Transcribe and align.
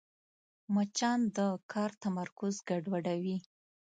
مچان 0.73 1.19
د 1.35 1.37
کار 1.71 1.91
تمرکز 2.03 2.55
ګډوډوي 2.69 3.37